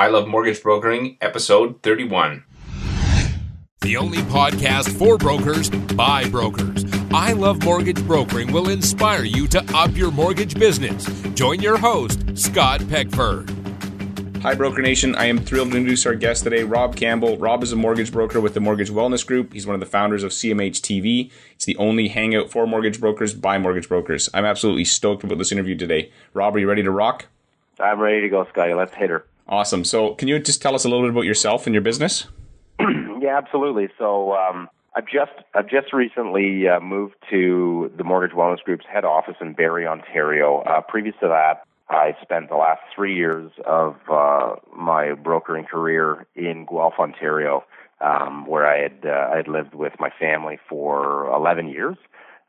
[0.00, 2.44] I Love Mortgage Brokering, episode 31.
[3.80, 6.84] The only podcast for brokers by brokers.
[7.12, 11.04] I Love Mortgage Brokering will inspire you to up your mortgage business.
[11.34, 13.50] Join your host, Scott Peckford.
[14.42, 15.16] Hi, Broker Nation.
[15.16, 17.36] I am thrilled to introduce our guest today, Rob Campbell.
[17.36, 19.52] Rob is a mortgage broker with the Mortgage Wellness Group.
[19.52, 21.32] He's one of the founders of CMH TV.
[21.54, 24.28] It's the only hangout for mortgage brokers by mortgage brokers.
[24.32, 26.12] I'm absolutely stoked about this interview today.
[26.34, 27.26] Rob, are you ready to rock?
[27.80, 28.74] I'm ready to go, Scotty.
[28.74, 29.24] Let's hit her.
[29.48, 29.84] Awesome.
[29.84, 32.26] So, can you just tell us a little bit about yourself and your business?
[32.80, 33.88] yeah, absolutely.
[33.98, 39.04] So, um, I've just I've just recently uh, moved to the Mortgage Wellness Group's head
[39.04, 40.58] office in Barrie, Ontario.
[40.66, 46.26] Uh, previous to that, I spent the last three years of uh, my brokering career
[46.34, 47.64] in Guelph, Ontario,
[48.00, 51.96] um, where I had uh, I had lived with my family for 11 years.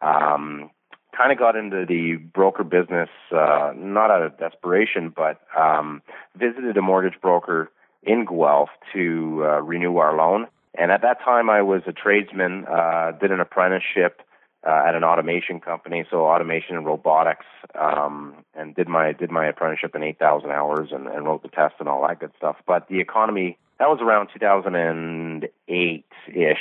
[0.01, 0.71] Um,
[1.19, 6.01] kind of got into the broker business, uh, not out of desperation, but um,
[6.37, 7.69] visited a mortgage broker
[8.03, 10.47] in Guelph to uh, renew our loan.
[10.75, 14.21] And at that time, I was a tradesman, uh, did an apprenticeship
[14.65, 17.45] uh, at an automation company, so automation and robotics,
[17.77, 21.75] um, and did my did my apprenticeship in 8,000 hours and, and wrote the test
[21.79, 22.55] and all that good stuff.
[22.65, 26.57] But the economy that was around 2008 ish,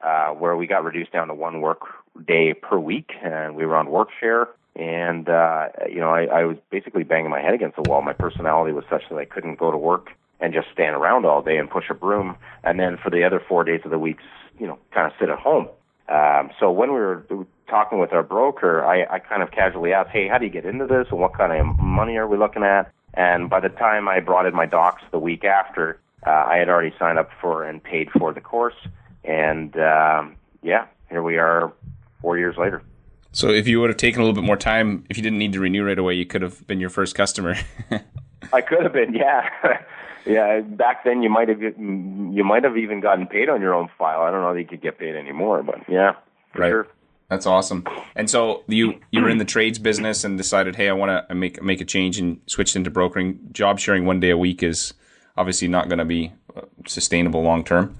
[0.00, 1.82] uh, where we got reduced down to one work
[2.26, 4.48] day per week, and we were on work share.
[4.76, 8.02] And uh, you know, I, I was basically banging my head against the wall.
[8.02, 11.42] My personality was such that I couldn't go to work and just stand around all
[11.42, 14.18] day and push a broom, and then for the other four days of the week,
[14.58, 15.68] you know, kind of sit at home.
[16.08, 17.24] Um, so when we were
[17.68, 20.64] talking with our broker, I, I kind of casually asked, "Hey, how do you get
[20.64, 24.08] into this, and what kind of money are we looking at?" And by the time
[24.08, 27.64] I brought in my docs the week after, uh, I had already signed up for
[27.64, 28.76] and paid for the course,
[29.24, 31.72] and um, yeah, here we are
[32.20, 32.82] four years later.
[33.32, 35.52] So if you would have taken a little bit more time, if you didn't need
[35.52, 37.56] to renew right away, you could have been your first customer.
[38.52, 39.48] I could have been, yeah,
[40.26, 40.60] yeah.
[40.60, 44.22] Back then, you might have you might have even gotten paid on your own file.
[44.22, 46.14] I don't know that you could get paid anymore, but yeah,
[46.56, 46.70] right.
[46.70, 46.86] Sure.
[47.28, 47.84] That's awesome.
[48.16, 51.34] And so you you were in the trades business and decided, hey, I want to
[51.34, 53.38] make make a change and switched into brokering.
[53.52, 54.94] Job sharing one day a week is
[55.36, 57.96] obviously not going to be uh, sustainable long term.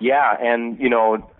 [0.00, 1.30] Yeah, and you know,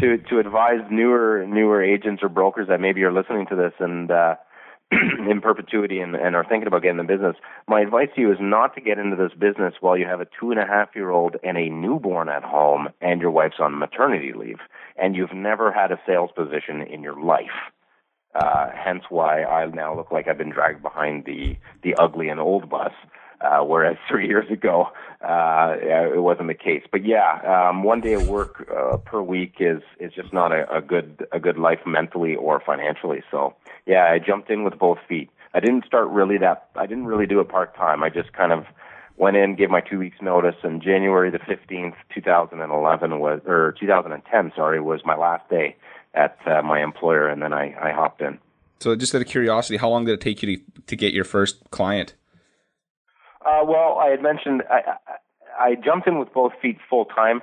[0.00, 4.10] to to advise newer newer agents or brokers that maybe are listening to this and
[4.10, 4.36] uh,
[5.30, 8.30] in perpetuity and, and are thinking about getting in the business, my advice to you
[8.30, 10.88] is not to get into this business while you have a two and a half
[10.94, 14.58] year old and a newborn at home and your wife's on maternity leave
[14.96, 17.72] and you've never had a sales position in your life.
[18.34, 22.40] Uh, hence why I now look like I've been dragged behind the the ugly and
[22.40, 22.92] old bus
[23.40, 24.88] uh, whereas three years ago
[25.22, 26.82] uh, it wasn't the case.
[26.90, 30.70] But yeah, um, one day of work uh, per week is is just not a,
[30.74, 33.22] a good a good life mentally or financially.
[33.30, 33.54] So
[33.86, 35.30] yeah, I jumped in with both feet.
[35.54, 36.68] I didn't start really that.
[36.74, 38.02] I didn't really do it part time.
[38.02, 38.64] I just kind of
[39.16, 43.20] went in, gave my two weeks notice, and January the fifteenth, two thousand and eleven
[43.20, 45.76] was or two thousand and ten, sorry, was my last day
[46.14, 48.38] at uh, my employer, and then I I hopped in.
[48.80, 51.24] So, just out of curiosity, how long did it take you to, to get your
[51.24, 52.14] first client?
[53.44, 54.96] Uh, well, I had mentioned I,
[55.58, 57.42] I, jumped in with both feet full time.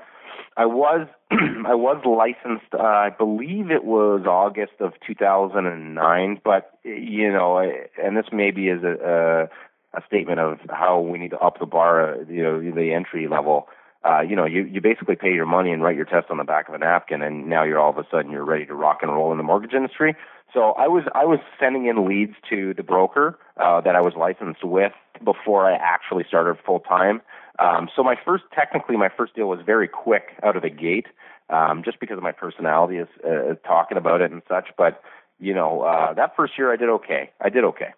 [0.57, 2.73] I was I was licensed.
[2.73, 6.41] Uh, I believe it was August of 2009.
[6.43, 9.49] But you know, I, and this maybe is a,
[9.93, 12.17] a, a statement of how we need to up the bar.
[12.29, 13.67] You know, the entry level.
[14.03, 16.43] Uh, you know, you, you basically pay your money and write your test on the
[16.43, 18.99] back of a napkin, and now you're all of a sudden you're ready to rock
[19.03, 20.15] and roll in the mortgage industry.
[20.53, 24.13] So I was I was sending in leads to the broker uh, that I was
[24.17, 24.91] licensed with
[25.23, 27.21] before I actually started full time.
[27.59, 31.07] Um, so my first, technically, my first deal was very quick out of the gate,
[31.49, 34.69] um, just because of my personality is uh, talking about it and such.
[34.77, 35.01] But
[35.39, 37.31] you know, uh, that first year I did okay.
[37.41, 37.93] I did okay.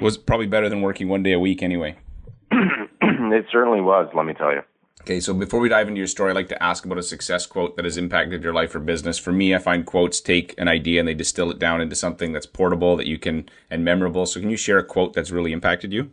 [0.00, 1.96] Was probably better than working one day a week anyway.
[2.50, 4.10] it certainly was.
[4.14, 4.62] Let me tell you.
[5.06, 7.46] Okay, so before we dive into your story, I'd like to ask about a success
[7.46, 9.16] quote that has impacted your life or business.
[9.18, 12.32] For me, I find quotes take an idea and they distill it down into something
[12.32, 14.26] that's portable, that you can, and memorable.
[14.26, 16.10] So, can you share a quote that's really impacted you?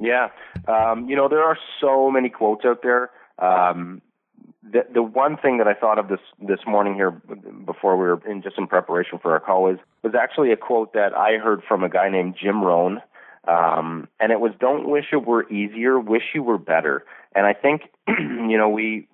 [0.00, 0.30] Yeah,
[0.66, 3.12] um, you know there are so many quotes out there.
[3.38, 4.02] Um,
[4.64, 8.20] the the one thing that I thought of this this morning here before we were
[8.28, 11.62] in just in preparation for our call was was actually a quote that I heard
[11.68, 13.02] from a guy named Jim Rohn,
[13.46, 17.04] um, and it was "Don't wish it were easier, wish you were better."
[17.34, 19.08] And I think, you know, we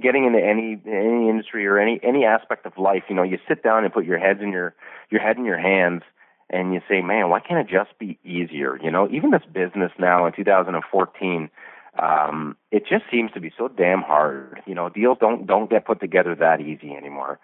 [0.00, 3.62] getting into any any industry or any any aspect of life, you know, you sit
[3.62, 4.74] down and put your heads in your
[5.10, 6.02] your head in your hands
[6.50, 8.78] and you say, man, why can't it just be easier?
[8.82, 11.50] You know, even this business now in 2014,
[11.98, 14.62] um, it just seems to be so damn hard.
[14.66, 17.38] You know, deals don't don't get put together that easy anymore.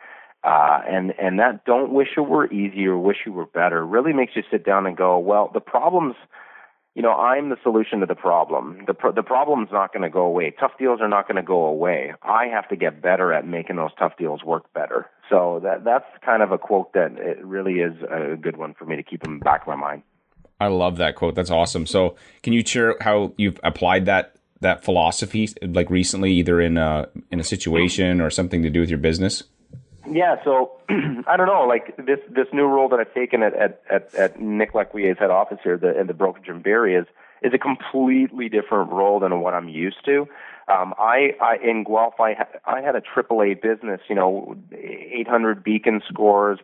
[0.44, 4.32] Uh, and and that don't wish it were easier, wish you were better really makes
[4.37, 6.14] you sit down and go, well, the problems
[6.99, 8.81] you know, I'm the solution to the problem.
[8.88, 10.52] The pro- the problem's not going to go away.
[10.58, 12.12] Tough deals are not going to go away.
[12.23, 15.06] I have to get better at making those tough deals work better.
[15.31, 18.84] So that that's kind of a quote that it really is a good one for
[18.84, 20.02] me to keep in the back of my mind.
[20.58, 21.37] I love that quote.
[21.37, 21.87] That's awesome.
[21.87, 27.08] So, can you share how you've applied that that philosophy, like recently, either in a
[27.31, 29.44] in a situation or something to do with your business?
[30.10, 33.82] Yeah, so I don't know, like this this new role that I've taken at at
[33.90, 37.06] at, at Nick Lequier's head office here, the in the brokerage in Barrie is
[37.43, 40.26] is a completely different role than what I'm used to.
[40.69, 46.02] Um, I, I in Guelph, I I had a AAA business, you know, 800 beacon
[46.06, 46.58] scores,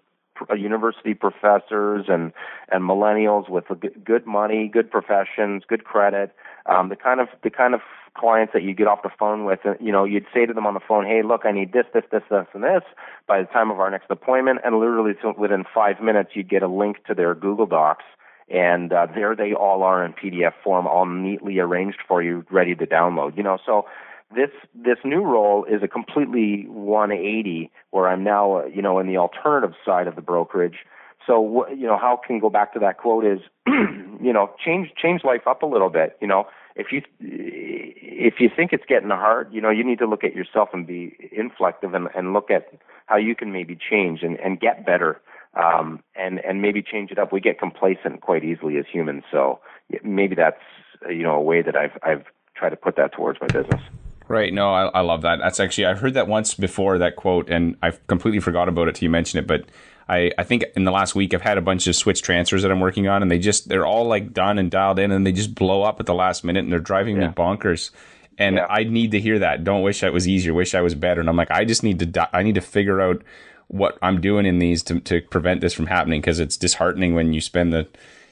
[0.57, 2.33] university professors and
[2.71, 3.65] and millennials with
[4.05, 6.35] good money, good professions, good credit.
[6.67, 7.81] Um, the kind of the kind of
[8.17, 10.67] clients that you get off the phone with, uh, you know, you'd say to them
[10.67, 12.83] on the phone, "Hey, look, I need this, this, this, this, and this."
[13.27, 16.69] By the time of our next appointment, and literally within five minutes, you'd get a
[16.69, 18.05] link to their Google Docs,
[18.49, 22.75] and uh, there they all are in PDF form, all neatly arranged for you, ready
[22.75, 23.37] to download.
[23.37, 23.87] You know, so
[24.35, 29.07] this this new role is a completely 180 where I'm now uh, you know in
[29.07, 30.79] the alternative side of the brokerage.
[31.27, 35.23] So you know how can go back to that quote is you know change change
[35.25, 36.17] life up a little bit.
[36.21, 40.07] You know if you if you think it's getting hard, you know you need to
[40.07, 42.69] look at yourself and be inflective and, and look at
[43.07, 45.21] how you can maybe change and, and get better
[45.57, 47.33] um, and and maybe change it up.
[47.33, 49.61] We get complacent quite easily as humans, so
[50.03, 50.61] maybe that's
[51.09, 52.25] you know a way that I've I've
[52.57, 53.81] tried to put that towards my business.
[54.27, 54.55] Right.
[54.55, 55.39] No, I, I love that.
[55.39, 58.97] That's actually I've heard that once before that quote, and I completely forgot about it
[58.97, 59.47] till you mentioned it.
[59.47, 59.69] But
[60.09, 62.71] I, I think in the last week I've had a bunch of switch transfers that
[62.71, 65.33] I'm working on, and they just they're all like done and dialed in, and they
[65.33, 67.29] just blow up at the last minute, and they're driving yeah.
[67.29, 67.91] me bonkers.
[68.37, 68.67] And yeah.
[68.69, 69.63] I need to hear that.
[69.63, 70.53] Don't wish I was easier.
[70.53, 71.21] Wish I was better.
[71.21, 72.29] And I'm like, I just need to.
[72.37, 73.23] I need to figure out
[73.69, 77.33] what I'm doing in these to to prevent this from happening because it's disheartening when
[77.33, 77.89] you spend the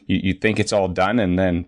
[0.06, 1.66] you, you think it's all done and then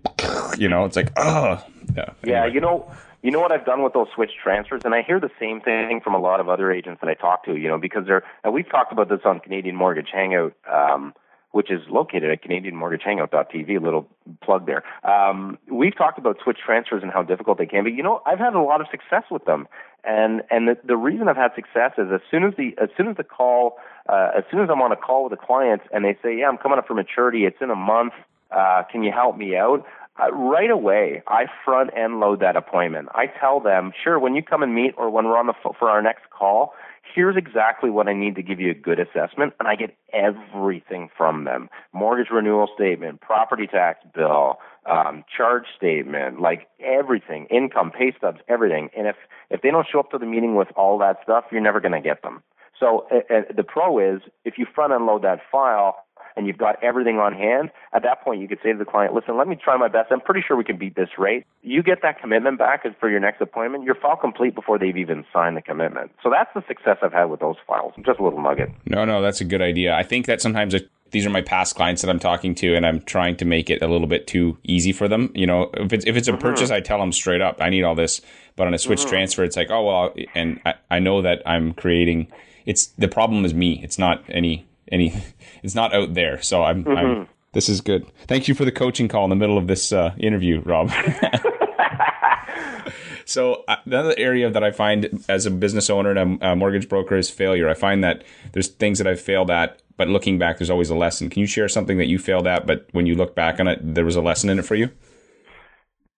[0.59, 1.65] you know it's like oh
[1.97, 2.11] yeah.
[2.23, 2.55] Yeah, anyway.
[2.55, 2.91] you know
[3.25, 6.03] you know what I've done with those switch transfers, and I hear the same thing
[6.05, 7.56] from a lot of other agents that I talk to.
[7.56, 11.15] You know, because they're and we've talked about this on Canadian Mortgage Hangout, um,
[11.53, 13.79] which is located at CanadianMortgageHangout.tv.
[13.79, 14.06] A little
[14.43, 14.85] plug there.
[15.11, 17.93] Um, we've talked about switch transfers and how difficult they can be.
[17.93, 19.69] You know, I've had a lot of success with them,
[20.05, 23.09] and and the, the reason I've had success is as soon as the as soon
[23.09, 26.05] as the call, uh, as soon as I'm on a call with a client and
[26.05, 27.47] they say, yeah, I'm coming up for maturity.
[27.47, 28.12] It's in a month.
[28.50, 29.87] Uh, can you help me out?
[30.17, 33.09] Uh, right away, I front end load that appointment.
[33.15, 35.73] I tell them, sure, when you come and meet or when we're on the phone
[35.77, 36.73] for our next call,
[37.15, 41.11] here's exactly what I need to give you a good assessment, and I get everything
[41.17, 48.13] from them: mortgage renewal statement, property tax bill, um, charge statement, like everything, income, pay
[48.17, 48.91] stubs, everything.
[48.97, 49.17] And if
[49.51, 51.93] if they don't show up to the meeting with all that stuff, you're never going
[51.93, 52.45] to get them.
[52.79, 55.97] So uh, uh, the pro is if you front end load that file,
[56.37, 59.15] and you've got everything on hand, at that point you could say to the client,
[59.15, 60.11] listen, let me try my best.
[60.11, 61.45] I'm pretty sure we can beat this rate.
[61.63, 63.85] You get that commitment back for your next appointment.
[63.85, 66.13] You're file complete before they've even signed the commitment.
[66.23, 67.95] So that's the success I've had with those files.
[68.05, 68.71] Just a little nugget.
[68.87, 69.95] No, no, that's a good idea.
[69.95, 72.85] I think that sometimes it, these are my past clients that I'm talking to, and
[72.85, 75.31] I'm trying to make it a little bit too easy for them.
[75.35, 76.41] You know, if it's if it's a mm-hmm.
[76.41, 78.21] purchase, I tell them straight up, I need all this.
[78.57, 79.11] But on a switch mm-hmm.
[79.11, 82.27] transfer, it's like, oh well, and I, I know that I'm creating.
[82.67, 83.81] It's the problem is me.
[83.85, 85.15] It's not any any
[85.63, 86.41] it's not out there.
[86.43, 86.97] So I'm, mm-hmm.
[86.97, 88.05] I'm this is good.
[88.27, 90.91] Thank you for the coaching call in the middle of this uh, interview, Rob.
[93.25, 96.89] so uh, another area that I find as a business owner and a, a, mortgage
[96.89, 97.69] broker is failure.
[97.69, 100.97] I find that there's things that I've failed at, but looking back, there's always a
[100.97, 101.31] lesson.
[101.31, 103.79] Can you share something that you failed at, but when you look back on it,
[103.82, 104.91] there was a lesson in it for you?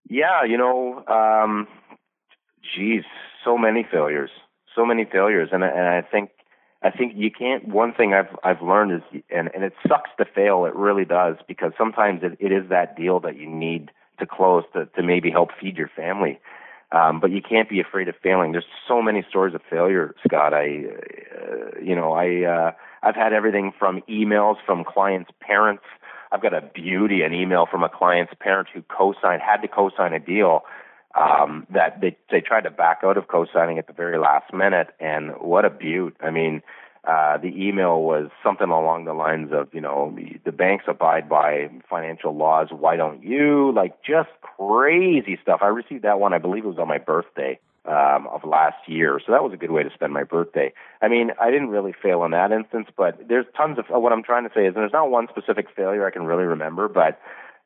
[0.09, 1.69] Yeah, you know, um,
[2.75, 3.05] geez,
[3.45, 4.31] so many failures,
[4.75, 6.31] so many failures, and and I think
[6.87, 7.67] I think you can't.
[7.69, 10.65] One thing I've I've learned is, and and it sucks to fail.
[10.65, 13.91] It really does because sometimes it, it is that deal that you need
[14.21, 16.39] to close to to maybe help feed your family.
[16.93, 18.53] Um, but you can't be afraid of failing.
[18.53, 20.55] There's so many stories of failure, Scott.
[20.55, 20.85] I,
[21.35, 25.83] uh, you know, I uh, I've had everything from emails from clients' parents.
[26.31, 30.13] I've got a beauty, an email from a client's parent who co-signed, had to co-sign
[30.13, 30.63] a deal
[31.17, 34.89] um, that they they tried to back out of co-signing at the very last minute,
[35.01, 36.17] and what a beaut!
[36.21, 36.63] I mean,
[37.07, 41.71] uh, the email was something along the lines of, you know, the, banks abide by
[41.89, 42.69] financial laws.
[42.71, 43.73] Why don't you?
[43.73, 45.61] Like just crazy stuff.
[45.63, 46.33] I received that one.
[46.33, 49.21] I believe it was on my birthday um, of last year.
[49.25, 50.73] So that was a good way to spend my birthday.
[51.01, 54.25] I mean, I didn't really fail in that instance, but there's tons of what I'm
[54.25, 57.21] trying to say is there's not one specific failure I can really remember, but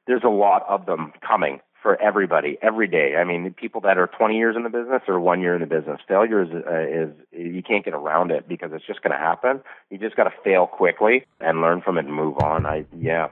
[0.07, 3.17] there's a lot of them coming for everybody every day.
[3.17, 5.67] I mean, people that are 20 years in the business or one year in the
[5.67, 9.19] business, failure is uh, is you can't get around it because it's just going to
[9.19, 9.61] happen.
[9.91, 12.67] You just got to fail quickly and learn from it and move on.
[12.67, 13.29] I yeah.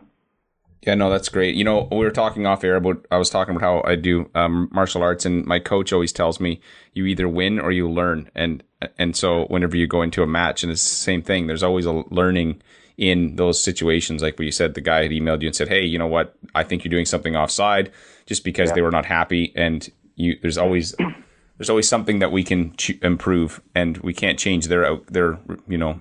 [0.83, 1.57] Yeah, no, that's great.
[1.57, 4.31] You know, we were talking off air about, I was talking about how I do
[4.37, 6.61] um, martial arts, and my coach always tells me
[6.93, 8.31] you either win or you learn.
[8.33, 8.63] And,
[8.97, 11.85] and so whenever you go into a match, and it's the same thing, there's always
[11.85, 12.63] a learning
[12.97, 14.23] in those situations.
[14.23, 16.37] Like what you said, the guy had emailed you and said, Hey, you know what?
[16.55, 17.91] I think you're doing something offside
[18.29, 18.75] just because yeah.
[18.77, 19.53] they were not happy.
[19.57, 20.95] And you, there's always,
[21.59, 25.79] there's always something that we can ch- improve and we can't change their, their, you
[25.79, 26.01] know,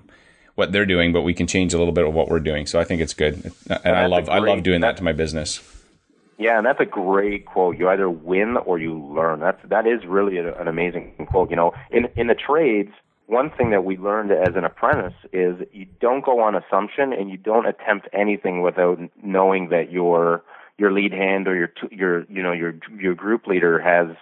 [0.55, 2.65] what they're doing, but we can change a little bit of what we're doing.
[2.65, 3.35] So I think it's good,
[3.69, 5.61] and, and I love great, I love doing that to my business.
[6.39, 7.77] Yeah, and that's a great quote.
[7.77, 9.39] You either win or you learn.
[9.39, 11.51] That's that is really a, an amazing quote.
[11.51, 12.91] You know, in in the trades,
[13.27, 17.29] one thing that we learned as an apprentice is you don't go on assumption and
[17.29, 20.43] you don't attempt anything without knowing that your
[20.77, 24.15] your lead hand or your your you know your your group leader has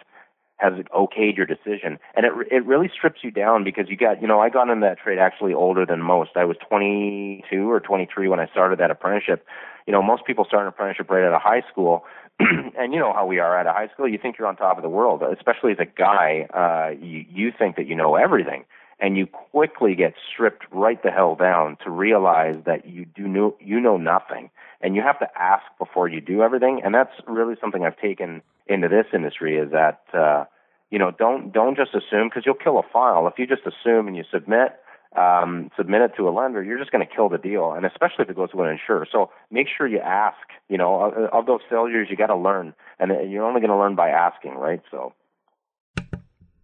[0.58, 2.00] has okayed your decision.
[2.16, 4.86] And it it really strips you down because you got you know I got into
[4.86, 6.32] that trade actually older than most.
[6.36, 9.46] I was 22 or 23 when I started that apprenticeship.
[9.86, 12.04] You know most people start an apprenticeship right out of high school.
[12.40, 14.08] and you know how we are at a high school.
[14.08, 16.48] You think you're on top of the world, especially as a guy.
[16.54, 18.66] Uh, you you think that you know everything,
[19.00, 23.56] and you quickly get stripped right the hell down to realize that you do know
[23.60, 24.50] you know nothing,
[24.82, 26.82] and you have to ask before you do everything.
[26.84, 30.46] And that's really something I've taken into this industry is that uh,
[30.90, 34.08] you know don't don't just assume because you'll kill a file if you just assume
[34.08, 34.80] and you submit
[35.16, 38.24] um, submit it to a lender, you're just going to kill the deal, and especially
[38.24, 39.08] if it goes to an insurer.
[39.10, 40.38] So make sure you ask.
[40.68, 43.78] You know, of, of those failures, you got to learn, and you're only going to
[43.78, 44.82] learn by asking, right?
[44.92, 45.14] So.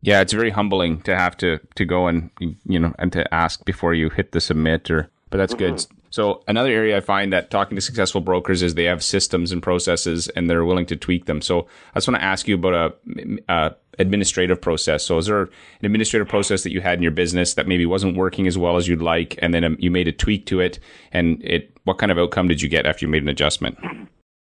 [0.01, 2.29] Yeah, it's very humbling to have to to go and
[2.65, 5.75] you know and to ask before you hit the submit or but that's mm-hmm.
[5.75, 5.86] good.
[6.12, 9.63] So another area I find that talking to successful brokers is they have systems and
[9.63, 11.41] processes and they're willing to tweak them.
[11.41, 15.05] So I just want to ask you about a, a administrative process.
[15.05, 15.50] So is there an
[15.84, 18.89] administrative process that you had in your business that maybe wasn't working as well as
[18.89, 20.79] you'd like, and then um, you made a tweak to it,
[21.13, 23.77] and it what kind of outcome did you get after you made an adjustment?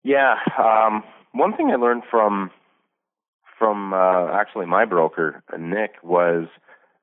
[0.04, 2.50] Yeah, um, one thing I learned from
[3.58, 6.48] from uh, actually my broker Nick was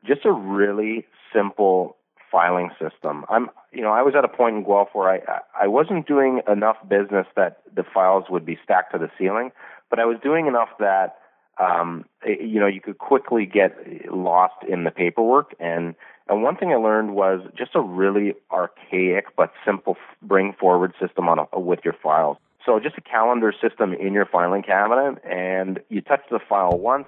[0.06, 1.98] just a really simple
[2.32, 3.26] filing system.
[3.30, 6.42] I'm, you know, I was at a point in Guelph where I I wasn't doing
[6.52, 9.52] enough business that the files would be stacked to the ceiling,
[9.90, 11.18] but I was doing enough that
[11.60, 13.78] um, you know you could quickly get
[14.12, 15.56] lost in the paperwork.
[15.60, 15.96] And
[16.28, 21.30] and one thing I learned was just a really archaic but simple bring forward system
[21.30, 22.38] on a, with your files.
[22.66, 27.08] So just a calendar system in your filing cabinet, and you touch the file once,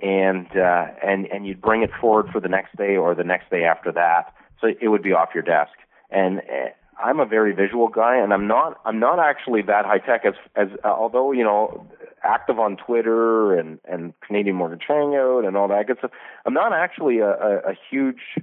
[0.00, 3.50] and uh, and and you'd bring it forward for the next day or the next
[3.50, 5.72] day after that so it would be off your desk.
[6.10, 6.70] And uh,
[7.02, 10.34] I'm a very visual guy, and I'm not I'm not actually that high tech as
[10.54, 11.86] as uh, although you know
[12.22, 16.10] active on Twitter and and Canadian Mortgage Hangout and all that good stuff.
[16.44, 18.38] I'm not actually a, a, a huge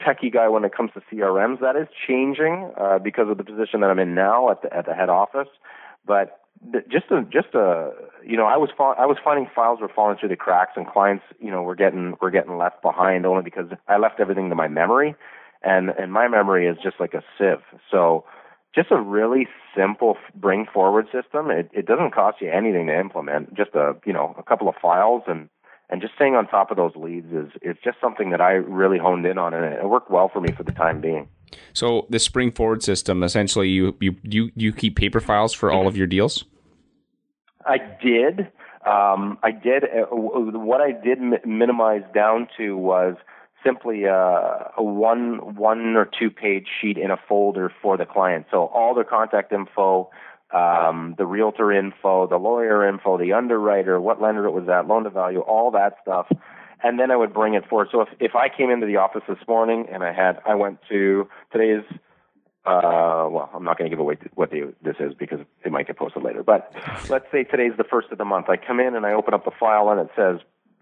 [0.00, 1.60] techie guy when it comes to CRMs.
[1.60, 4.86] That is changing uh, because of the position that I'm in now at the at
[4.86, 5.48] the head office.
[6.06, 6.40] But
[6.90, 7.92] just a just a
[8.24, 10.86] you know I was fa- I was finding files were falling through the cracks and
[10.86, 14.54] clients you know were getting were getting left behind only because I left everything to
[14.54, 15.14] my memory
[15.62, 17.62] and and my memory is just like a sieve.
[17.90, 18.24] So
[18.74, 21.50] just a really simple bring forward system.
[21.50, 23.54] It it doesn't cost you anything to implement.
[23.54, 25.48] Just a you know a couple of files and
[25.90, 28.98] and just staying on top of those leads is is just something that I really
[28.98, 31.28] honed in on and it worked well for me for the time being.
[31.72, 35.86] So the spring forward system, essentially, you you you you keep paper files for all
[35.86, 36.44] of your deals.
[37.66, 38.48] I did.
[38.86, 39.84] Um, I did.
[39.84, 43.16] Uh, what I did mi- minimize down to was
[43.64, 48.46] simply a, a one one or two page sheet in a folder for the client.
[48.50, 50.10] So all their contact info,
[50.52, 55.04] um, the realtor info, the lawyer info, the underwriter, what lender it was at, loan
[55.04, 56.26] to value, all that stuff.
[56.82, 57.88] And then I would bring it forward.
[57.92, 60.78] So if, if I came into the office this morning and I had, I went
[60.88, 61.84] to today's,
[62.64, 65.86] uh, well, I'm not going to give away what the, this is because it might
[65.86, 66.42] get posted later.
[66.42, 66.74] But
[67.08, 68.48] let's say today's the first of the month.
[68.48, 70.40] I come in and I open up the file and it says,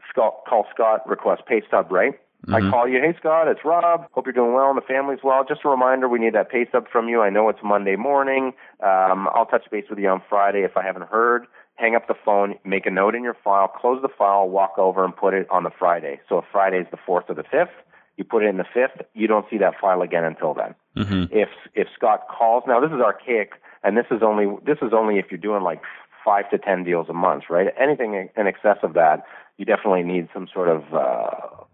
[0.08, 2.18] Scott, call Scott, request pay stub, right?
[2.46, 2.54] Mm-hmm.
[2.66, 4.06] I call you, hey Scott, it's Rob.
[4.12, 5.44] Hope you're doing well and the family's well.
[5.46, 7.20] Just a reminder, we need that pay stub from you.
[7.20, 8.52] I know it's Monday morning.
[8.80, 11.46] Um, I'll touch base with you on Friday if I haven't heard.
[11.74, 15.04] Hang up the phone, make a note in your file, close the file, walk over
[15.04, 16.20] and put it on the Friday.
[16.28, 17.74] So if Friday is the fourth or the fifth,
[18.16, 19.06] you put it in the fifth.
[19.14, 20.74] You don't see that file again until then.
[20.96, 21.36] Mm-hmm.
[21.36, 23.52] If if Scott calls, now this is archaic,
[23.84, 25.82] and this is only this is only if you're doing like
[26.24, 27.68] five to ten deals a month, right?
[27.80, 29.24] Anything in excess of that,
[29.56, 31.64] you definitely need some sort of uh,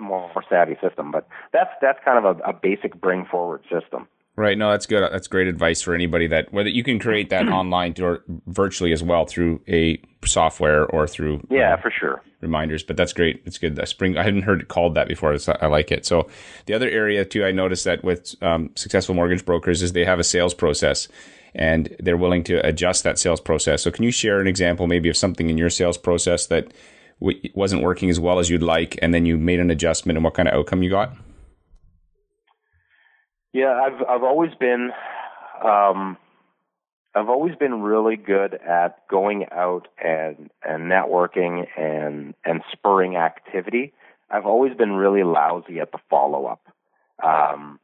[0.00, 1.10] more savvy system.
[1.12, 4.08] But that's that's kind of a, a basic bring forward system.
[4.36, 4.58] Right.
[4.58, 5.08] No, that's good.
[5.12, 9.02] That's great advice for anybody that whether you can create that online or virtually as
[9.02, 12.82] well through a software or through yeah, for sure reminders.
[12.82, 13.42] But that's great.
[13.44, 13.76] It's good.
[13.76, 14.18] That spring.
[14.18, 15.38] I hadn't heard it called that before.
[15.38, 16.04] So I like it.
[16.04, 16.28] So
[16.66, 20.18] the other area too, I noticed that with um, successful mortgage brokers is they have
[20.18, 21.06] a sales process
[21.54, 23.82] and they're willing to adjust that sales process.
[23.82, 26.72] So can you share an example maybe of something in your sales process that
[27.20, 30.34] wasn't working as well as you'd like, and then you made an adjustment and what
[30.34, 31.12] kind of outcome you got?
[33.52, 34.90] Yeah, I've I've always been
[35.64, 36.16] um,
[37.14, 43.92] I've always been really good at going out and and networking and and spurring activity.
[44.30, 46.66] I've always been really lousy at the follow up.
[47.22, 47.78] Um,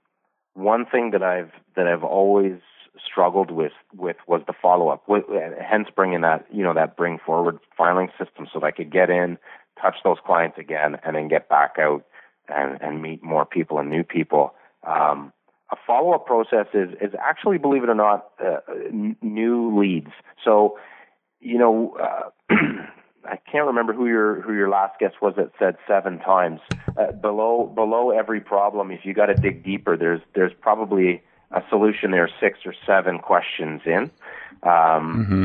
[0.54, 2.58] one thing that I've that I've always
[3.04, 5.04] struggled with with was the follow up.
[5.60, 9.10] Hence, bringing that you know that bring forward filing system so that I could get
[9.10, 9.38] in,
[9.80, 12.04] touch those clients again, and then get back out
[12.48, 14.54] and and meet more people and new people.
[14.86, 15.32] Um,
[15.72, 20.10] a follow-up process is is actually, believe it or not, uh, n- new leads.
[20.44, 20.78] So,
[21.40, 22.30] you know, uh,
[23.24, 26.60] I can't remember who your who your last guest was that said seven times.
[26.96, 31.62] Uh, below below every problem, if you got to dig deeper, there's there's probably a
[31.68, 34.10] solution there six or seven questions in.
[34.62, 35.44] Um, mm-hmm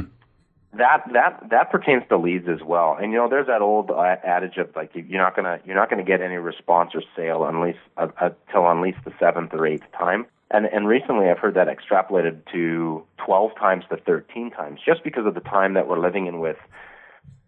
[0.78, 2.98] that that that pertains to leads as well.
[3.00, 6.04] And you know, there's that old adage of like you're not gonna you're not gonna
[6.04, 10.26] get any response or sale unless uh, until at least the seventh or eighth time.
[10.52, 15.26] And and recently I've heard that extrapolated to 12 times to 13 times, just because
[15.26, 16.58] of the time that we're living in with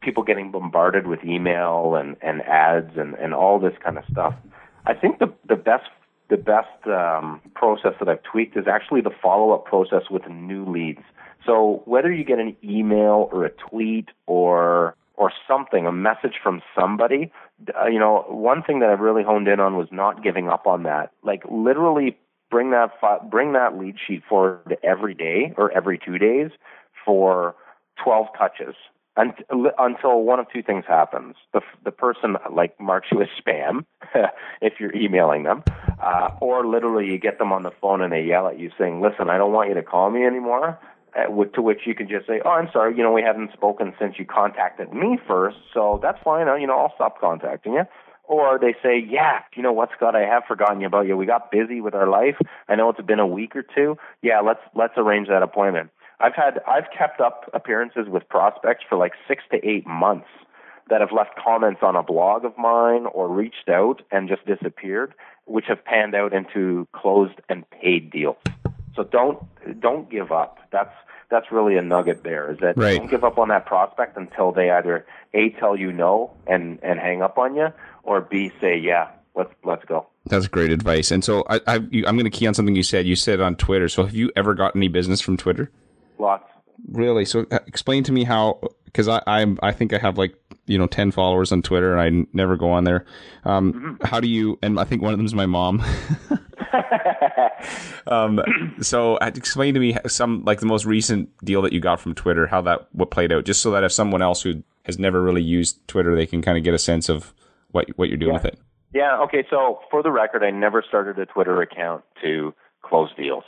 [0.02, 4.36] people getting bombarded with email and and ads and and all this kind of stuff.
[4.86, 5.90] I think the the best
[6.30, 10.66] the best um, process that I've tweaked is actually the follow up process with new
[10.66, 11.02] leads.
[11.46, 16.62] So whether you get an email or a tweet or or something, a message from
[16.80, 17.32] somebody,
[17.76, 20.68] uh, you know, one thing that I've really honed in on was not giving up
[20.68, 21.12] on that.
[21.24, 22.18] Like literally
[22.52, 22.92] bring that
[23.30, 26.52] bring that lead sheet forward every day or every two days
[27.04, 27.56] for
[28.04, 28.76] 12 touches
[29.18, 31.36] until one of two things happens.
[31.54, 33.86] The, the person like marks you as spam
[34.62, 35.64] if you're emailing them,
[36.02, 39.02] uh, or literally you get them on the phone and they yell at you saying,
[39.02, 40.80] "Listen, I don't want you to call me anymore."
[41.16, 42.96] Uh, to which you can just say, "Oh, I'm sorry.
[42.96, 46.48] You know, we haven't spoken since you contacted me first, so that's fine.
[46.48, 47.84] Uh, you know, I'll stop contacting you."
[48.24, 50.16] Or they say, "Yeah, you know what, Scott?
[50.16, 51.18] I have forgotten about you.
[51.18, 52.36] We got busy with our life.
[52.68, 53.98] I know it's been a week or two.
[54.22, 58.98] Yeah, let's let's arrange that appointment." I've had I've kept up appearances with prospects for
[58.98, 60.28] like six to eight months
[60.90, 65.14] that have left comments on a blog of mine or reached out and just disappeared,
[65.46, 68.38] which have panned out into closed and paid deals.
[68.96, 69.40] So don't
[69.80, 70.58] don't give up.
[70.72, 70.94] That's
[71.30, 72.52] that's really a nugget there.
[72.52, 72.98] Is that right.
[72.98, 77.00] don't give up on that prospect until they either a tell you no and and
[77.00, 77.68] hang up on you,
[78.04, 80.08] or b say yeah, let's let's go.
[80.26, 81.12] That's great advice.
[81.12, 83.06] And so I, I am going to key on something you said.
[83.06, 83.88] You said on Twitter.
[83.88, 85.72] So have you ever got any business from Twitter?
[86.20, 86.50] Lots.
[86.92, 87.26] Really?
[87.26, 90.78] So uh, explain to me how because I I'm I think I have like you
[90.78, 93.06] know 10 followers on Twitter and I n- never go on there.
[93.46, 94.06] Um, mm-hmm.
[94.06, 94.60] How do you?
[94.62, 95.84] And I think one of them is my mom.
[98.08, 98.42] um,
[98.82, 102.14] so uh, explain to me some like the most recent deal that you got from
[102.14, 105.22] Twitter, how that what played out, just so that if someone else who has never
[105.22, 107.34] really used Twitter, they can kind of get a sense of
[107.72, 108.42] what what you're doing yeah.
[108.42, 108.60] with it.
[108.94, 109.20] Yeah.
[109.22, 109.46] Okay.
[109.50, 112.54] So for the record, I never started a Twitter account to
[112.84, 113.44] close deals.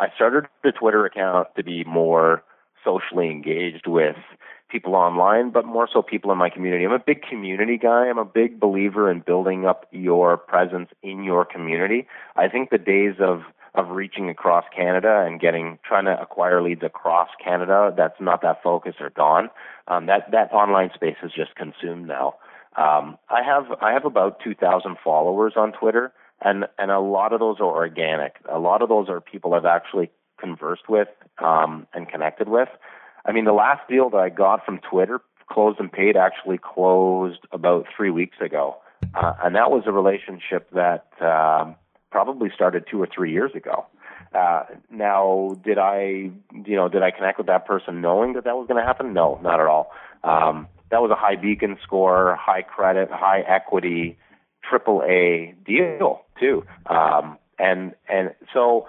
[0.00, 2.42] I started the Twitter account to be more
[2.82, 4.16] socially engaged with
[4.70, 6.84] people online, but more so people in my community.
[6.86, 8.08] I'm a big community guy.
[8.08, 12.06] I'm a big believer in building up your presence in your community.
[12.34, 13.42] I think the days of
[13.74, 18.62] of reaching across Canada and getting trying to acquire leads across Canada that's not that
[18.62, 19.50] focus are gone.
[19.86, 22.34] Um, that that online space is just consumed now.
[22.76, 27.40] Um, I have I have about 2,000 followers on Twitter, and and a lot of
[27.40, 28.36] those are organic.
[28.50, 32.68] A lot of those are people I've actually conversed with um, and connected with.
[33.24, 37.40] I mean, the last deal that I got from Twitter, closed and paid, actually closed
[37.52, 38.76] about three weeks ago,
[39.14, 41.76] uh, and that was a relationship that um,
[42.10, 43.86] probably started two or three years ago.
[44.34, 46.30] Uh, now, did I,
[46.64, 49.12] you know, did I connect with that person knowing that that was going to happen?
[49.12, 49.90] No, not at all.
[50.22, 54.18] Um, that was a high beacon score, high credit, high equity,
[54.68, 56.64] triple A deal too.
[56.86, 58.86] Um, and and so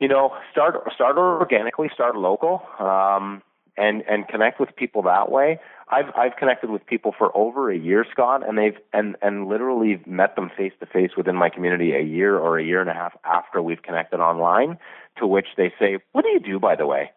[0.00, 3.42] you know, start start organically, start local, um,
[3.76, 5.60] and and connect with people that way.
[5.88, 10.02] I've I've connected with people for over a year, Scott, and they've and and literally
[10.06, 12.94] met them face to face within my community a year or a year and a
[12.94, 14.78] half after we've connected online.
[15.18, 17.12] To which they say, "What do you do, by the way?"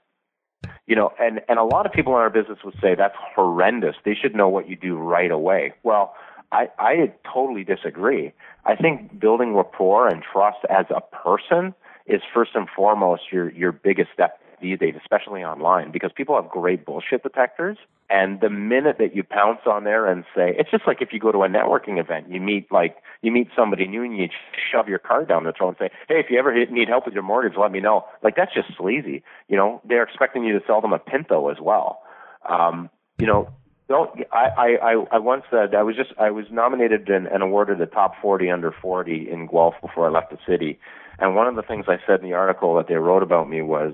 [0.86, 3.95] You know, and and a lot of people in our business would say that's horrendous.
[4.04, 5.73] They should know what you do right away.
[5.84, 6.15] Well,
[6.53, 8.31] I I totally disagree.
[8.65, 11.73] I think building rapport and trust as a person
[12.05, 16.49] is first and foremost your your biggest step these days, especially online, because people have
[16.49, 17.77] great bullshit detectors.
[18.09, 21.19] And the minute that you pounce on there and say, it's just like if you
[21.19, 24.29] go to a networking event, you meet like you meet somebody new and you
[24.71, 27.13] shove your card down their throat and say, hey, if you ever need help with
[27.13, 28.05] your mortgage, let me know.
[28.21, 29.23] Like that's just sleazy.
[29.47, 32.01] You know, they're expecting you to sell them a Pinto as well.
[32.47, 32.89] Um,
[33.19, 33.49] you know,
[33.93, 37.77] don't I, I, I once said I was just I was nominated and, and awarded
[37.77, 40.79] the top 40 under 40 in Guelph before I left the city,
[41.19, 43.62] and one of the things I said in the article that they wrote about me
[43.62, 43.93] was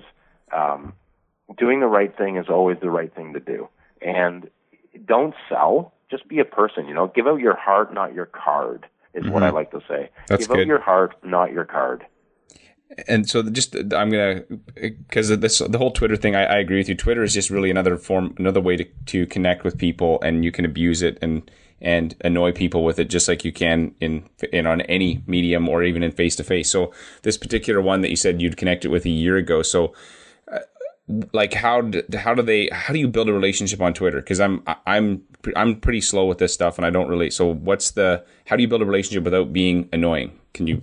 [0.55, 0.93] um,
[1.57, 3.67] doing the right thing is always the right thing to do.
[4.01, 4.49] And
[5.05, 5.93] don't sell.
[6.09, 6.87] Just be a person.
[6.87, 8.87] You know, give out your heart, not your card.
[9.13, 9.33] Is mm-hmm.
[9.33, 9.55] what I mm-hmm.
[9.55, 10.09] like to say.
[10.27, 10.61] That's give good.
[10.61, 12.05] out your heart, not your card.
[13.07, 14.43] And so, just I'm gonna
[14.75, 16.35] because this the whole Twitter thing.
[16.35, 16.95] I, I, agree with you.
[16.95, 20.51] Twitter is just really another form, another way to, to connect with people, and you
[20.51, 21.49] can abuse it and
[21.81, 25.83] and annoy people with it just like you can in in on any medium or
[25.83, 26.69] even in face to face.
[26.69, 29.61] So this particular one that you said you'd connected with a year ago.
[29.61, 29.93] So
[30.51, 30.59] uh,
[31.31, 34.19] like how do, how do they how do you build a relationship on Twitter?
[34.19, 35.21] Because I'm I'm
[35.55, 37.29] I'm pretty slow with this stuff and I don't really.
[37.29, 40.37] So what's the how do you build a relationship without being annoying?
[40.53, 40.81] Can you?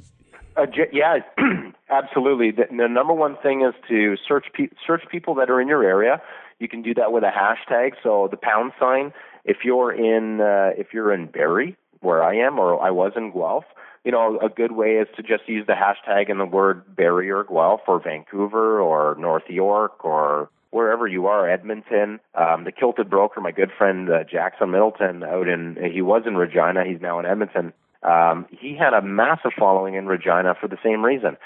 [0.57, 1.19] Uh, yeah,
[1.91, 2.51] absolutely.
[2.51, 5.85] The, the, number one thing is to search pe- search people that are in your
[5.85, 6.23] area.
[6.59, 7.93] You can do that with a hashtag.
[8.03, 9.13] So the pound sign.
[9.45, 13.33] If you're in uh, if you're in Barrie, where I am, or I was in
[13.33, 13.65] Guelph,
[14.05, 17.31] you know, a good way is to just use the hashtag and the word Barrie
[17.31, 22.21] or Guelph or Vancouver or North York or wherever you are, Edmonton.
[22.35, 26.37] Um, the Kilted Broker, my good friend uh, Jackson Middleton, out in he was in
[26.37, 27.73] Regina, he's now in Edmonton.
[28.07, 31.37] Um, he had a massive following in Regina for the same reason.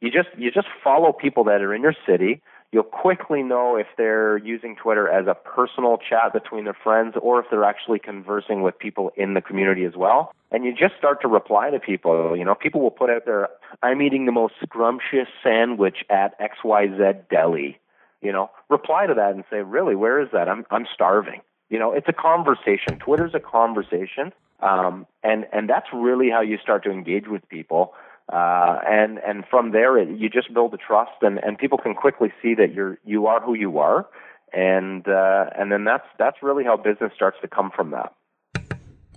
[0.00, 2.40] You just you just follow people that are in your city
[2.74, 7.38] you'll quickly know if they're using Twitter as a personal chat between their friends or
[7.38, 10.34] if they're actually conversing with people in the community as well.
[10.50, 12.36] And you just start to reply to people.
[12.36, 13.48] You know, people will put out there,
[13.84, 17.78] I'm eating the most scrumptious sandwich at XYZ Deli.
[18.20, 20.48] You know, reply to that and say, really, where is that?
[20.48, 21.42] I'm, I'm starving.
[21.70, 22.98] You know, it's a conversation.
[22.98, 24.32] Twitter's a conversation.
[24.60, 27.94] Um, and, and that's really how you start to engage with people.
[28.32, 31.94] Uh, and and from there it, you just build a trust and and people can
[31.94, 34.06] quickly see that you're you are who you are.
[34.50, 38.14] And uh, and then that's that's really how business starts to come from that.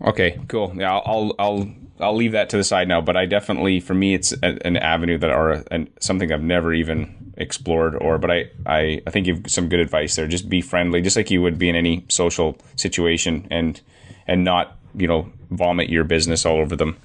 [0.04, 0.74] Okay cool.
[0.76, 1.70] Yeah i'll i'll
[2.02, 4.78] i'll leave that to the side now but i definitely for me it's a, an
[4.78, 9.26] avenue that are and something i've never even explored or but I, I i think
[9.26, 10.28] you've some good advice there.
[10.28, 13.82] Just be friendly just like you would be in any social situation and
[14.28, 16.98] and not you know vomit your business all over them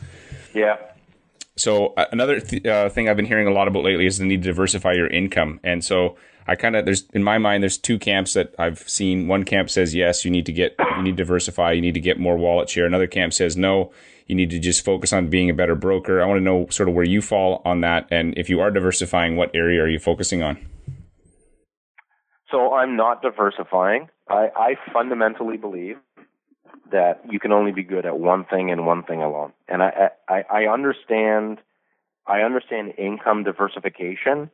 [0.55, 0.77] yeah
[1.57, 4.25] so uh, another th- uh, thing I've been hearing a lot about lately is the
[4.25, 5.61] need to diversify your income.
[5.63, 9.29] And so I kind of there's in my mind there's two camps that I've seen.
[9.29, 12.01] One camp says yes, you need to get you need to diversify, you need to
[12.01, 12.87] get more wallet share.
[12.87, 13.93] Another camp says no,
[14.27, 16.23] you need to just focus on being a better broker.
[16.23, 18.71] I want to know sort of where you fall on that, and if you are
[18.71, 20.59] diversifying, what area are you focusing on?
[22.51, 24.09] So I'm not diversifying.
[24.29, 25.97] I, I fundamentally believe
[26.93, 29.53] that you can only be good at one thing and one thing alone.
[29.69, 31.59] And I, I, I understand,
[32.27, 34.51] I understand income diversification,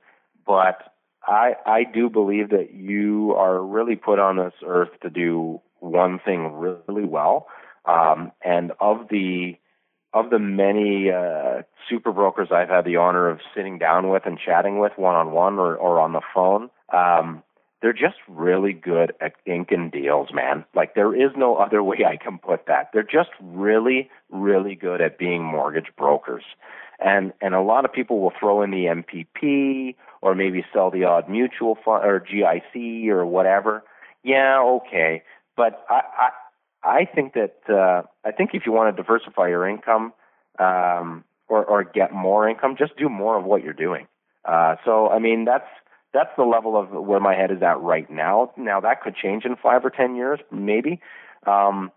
[0.47, 0.95] but
[1.27, 6.19] I, I do believe that you are really put on this earth to do one
[6.25, 7.49] thing really well.
[7.85, 9.57] Um, and of the,
[10.13, 14.39] of the many uh, super brokers I've had the honor of sitting down with and
[14.39, 17.43] chatting with one on one or, or on the phone, um,
[17.81, 20.65] they're just really good at inking deals, man.
[20.75, 22.91] Like there is no other way I can put that.
[22.93, 26.45] They're just really, really good at being mortgage brokers.
[26.99, 31.05] And and a lot of people will throw in the MPP or maybe sell the
[31.05, 33.85] odd mutual fund or GIC or whatever.
[34.25, 35.23] Yeah, okay.
[35.57, 36.01] But I
[36.83, 40.13] I, I think that uh, I think if you want to diversify your income
[40.59, 44.09] um, or or get more income, just do more of what you're doing.
[44.45, 45.69] Uh, so I mean that's
[46.13, 48.53] that's the level of where my head is at right now.
[48.57, 51.01] Now that could change in five or ten years, maybe.
[51.47, 51.93] Um,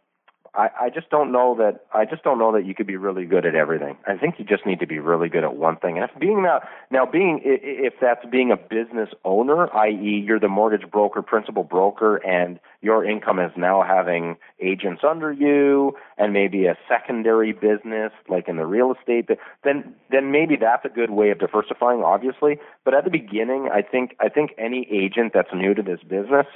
[0.53, 3.25] I, I just don't know that I just don't know that you could be really
[3.25, 3.95] good at everything.
[4.05, 5.97] I think you just need to be really good at one thing.
[5.97, 10.49] And if being that now being if that's being a business owner, i.e., you're the
[10.49, 16.65] mortgage broker, principal broker, and your income is now having agents under you and maybe
[16.65, 19.29] a secondary business like in the real estate,
[19.63, 22.59] then then maybe that's a good way of diversifying, obviously.
[22.83, 26.47] But at the beginning, I think I think any agent that's new to this business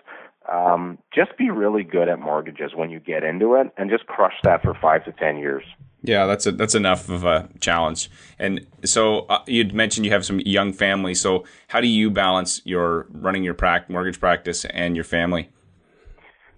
[0.52, 4.36] um, just be really good at mortgages when you get into it and just crush
[4.44, 5.64] that for five to ten years.
[6.02, 8.10] Yeah that's a, that's enough of a challenge.
[8.38, 11.16] And so uh, you'd mentioned you have some young family.
[11.16, 15.50] So how do you balance your running your prac- mortgage practice and your family?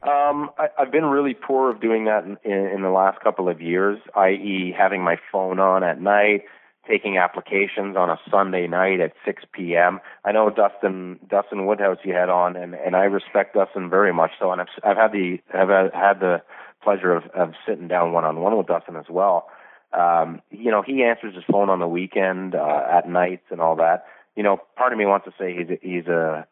[0.04, 3.50] Um, I, have been really poor of doing that in, in, in the last couple
[3.50, 6.44] of years, i.e., having my phone on at night,
[6.88, 10.00] taking applications on a Sunday night at 6 p.m.
[10.26, 14.32] I know Dustin Dustin Woodhouse you had on, and and I respect Dustin very much.
[14.40, 16.42] So, and I've I've had the I've had the
[16.84, 19.50] pleasure of of sitting down one on one with Dustin as well.
[19.94, 23.76] Um, you know, he answers his phone on the weekend, uh, at nights, and all
[23.78, 24.06] that.
[24.36, 26.46] You know, part of me wants to say he's a, he's a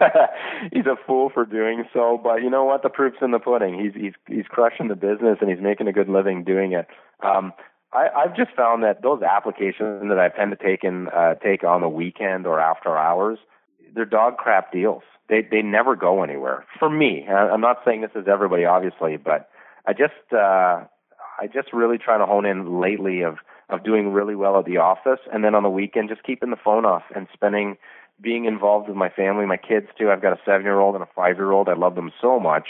[0.72, 2.82] he's a fool for doing so, but you know what?
[2.82, 3.78] The proof's in the pudding.
[3.78, 6.86] He's he's he's crushing the business and he's making a good living doing it.
[7.22, 7.52] Um,
[7.92, 11.64] I, I've just found that those applications that I tend to take in uh, take
[11.64, 13.38] on the weekend or after hours,
[13.94, 15.02] they're dog crap deals.
[15.28, 16.66] They they never go anywhere.
[16.78, 19.48] For me, I'm not saying this is everybody, obviously, but
[19.86, 20.84] I just uh,
[21.40, 23.36] I just really try to hone in lately of
[23.70, 26.56] of doing really well at the office, and then on the weekend just keeping the
[26.56, 27.76] phone off and spending
[28.20, 30.10] being involved with my family, my kids too.
[30.10, 31.68] I've got a seven year old and a five year old.
[31.68, 32.68] I love them so much.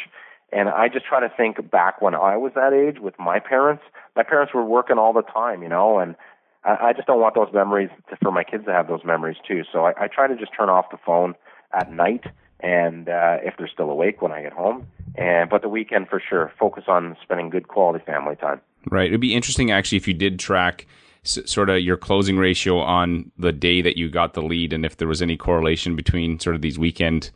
[0.53, 3.83] And I just try to think back when I was that age with my parents.
[4.17, 6.17] My parents were working all the time, you know, and
[6.65, 9.37] I, I just don't want those memories to, for my kids to have those memories
[9.47, 9.63] too.
[9.71, 11.35] So I, I try to just turn off the phone
[11.73, 12.25] at night
[12.61, 14.87] and uh, if they're still awake when I get home.
[15.17, 18.61] And but the weekend for sure, focus on spending good quality family time.
[18.91, 19.09] Right.
[19.09, 20.87] It'd be interesting actually if you did track
[21.25, 24.97] sort of your closing ratio on the day that you got the lead and if
[24.97, 27.31] there was any correlation between sort of these weekend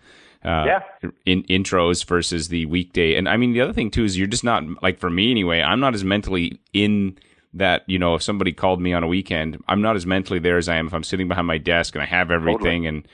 [0.45, 1.11] uh, yeah.
[1.25, 3.15] in intros versus the weekday.
[3.15, 5.61] And I mean, the other thing too is you're just not like for me anyway.
[5.61, 7.19] I'm not as mentally in
[7.55, 7.83] that.
[7.87, 10.69] You know, if somebody called me on a weekend, I'm not as mentally there as
[10.69, 12.87] I am if I'm sitting behind my desk and I have everything totally.
[12.87, 13.09] and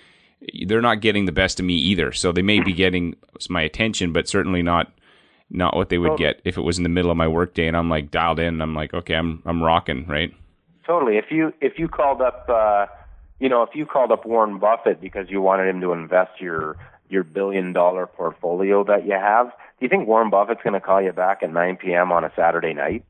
[0.67, 2.13] they're not getting the best of me either.
[2.13, 3.17] So they may be getting
[3.49, 4.93] my attention, but certainly not
[5.51, 6.33] not what they would totally.
[6.35, 8.47] get if it was in the middle of my workday and I'm like dialed in.
[8.47, 10.33] And I'm like, okay, I'm I'm rocking, right?
[10.87, 11.19] Totally.
[11.19, 12.87] If you if you called up, uh,
[13.39, 16.77] you know, if you called up Warren Buffett because you wanted him to invest your
[17.11, 21.01] your billion dollar portfolio that you have, do you think Warren Buffett's going to call
[21.01, 22.13] you back at 9 p.m.
[22.13, 23.05] on a Saturday night?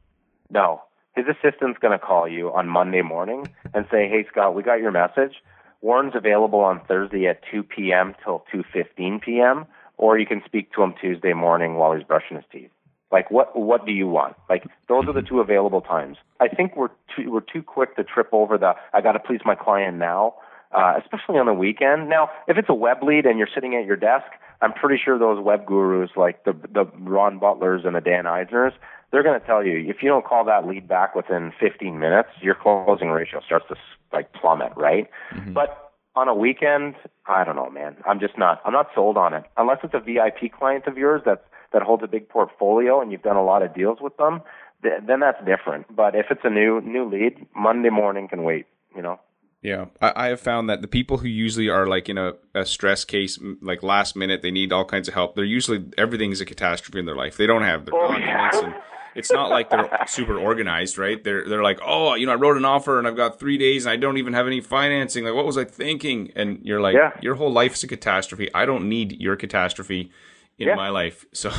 [0.51, 0.83] No.
[1.15, 4.81] His assistant's going to call you on Monday morning and say, "Hey Scott, we got
[4.81, 5.43] your message.
[5.81, 8.15] Warren's available on Thursday at 2 p.m.
[8.23, 9.67] till 2:15 p.m.
[9.97, 12.71] or you can speak to him Tuesday morning while he's brushing his teeth."
[13.11, 14.37] Like what what do you want?
[14.49, 16.19] Like those are the two available times.
[16.41, 19.41] I think we're too we're too quick to trip over the I got to please
[19.45, 20.35] my client now,
[20.73, 22.09] uh, especially on the weekend.
[22.09, 24.27] Now, if it's a web lead and you're sitting at your desk,
[24.61, 28.73] I'm pretty sure those web gurus like the the Ron Butlers and the Dan Eisners,
[29.11, 32.29] they're going to tell you if you don't call that lead back within 15 minutes,
[32.41, 33.77] your closing ratio starts to
[34.13, 35.09] like plummet, right?
[35.33, 35.53] Mm-hmm.
[35.53, 37.97] But on a weekend, I don't know, man.
[38.07, 38.61] I'm just not.
[38.65, 42.03] I'm not sold on it unless it's a VIP client of yours that's that holds
[42.03, 44.41] a big portfolio and you've done a lot of deals with them,
[44.83, 45.95] th- then that's different.
[45.95, 48.67] But if it's a new new lead, Monday morning can wait.
[48.97, 49.21] You know.
[49.63, 52.65] Yeah, I, I have found that the people who usually are like in a, a
[52.65, 55.35] stress case, like last minute, they need all kinds of help.
[55.35, 57.37] They're usually everything's a catastrophe in their life.
[57.37, 58.65] They don't have the oh, confidence yeah.
[58.65, 58.75] and
[59.19, 61.23] it's not like they're super organized, right?
[61.23, 63.85] They're they're like, oh, you know, I wrote an offer and I've got three days
[63.85, 65.25] and I don't even have any financing.
[65.25, 66.31] Like, what was I thinking?
[66.37, 67.11] And you're like, yeah.
[67.21, 68.49] your whole life is a catastrophe.
[68.55, 70.13] I don't need your catastrophe
[70.57, 70.75] in yeah.
[70.77, 71.27] my life.
[71.35, 71.51] So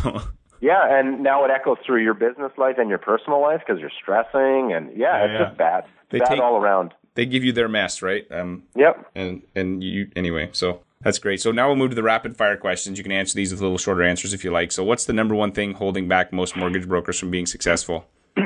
[0.62, 3.92] yeah, and now it echoes through your business life and your personal life because you're
[4.02, 5.86] stressing, and yeah, it's just bad.
[6.12, 6.94] They bad take, all around.
[7.20, 8.26] They give you their mess, right?
[8.32, 9.12] Um, yep.
[9.14, 10.52] And and you anyway.
[10.54, 11.42] So that's great.
[11.42, 12.98] So now we'll move to the rapid fire questions.
[12.98, 14.72] You can answer these with a little shorter answers if you like.
[14.72, 18.06] So what's the number one thing holding back most mortgage brokers from being successful?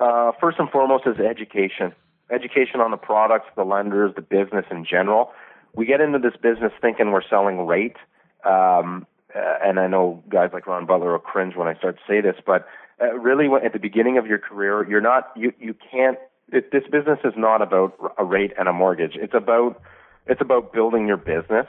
[0.00, 1.94] Uh, first and foremost is education.
[2.28, 5.32] Education on the products, the lenders, the business in general.
[5.74, 7.96] We get into this business thinking we're selling rate.
[8.44, 12.02] Um, uh, and I know guys like Ron Butler will cringe when I start to
[12.08, 12.66] say this, but
[13.00, 16.18] uh, really, when, at the beginning of your career, you're not, you you can't.
[16.52, 19.12] It, this business is not about a rate and a mortgage.
[19.14, 19.80] It's about
[20.26, 21.66] it's about building your business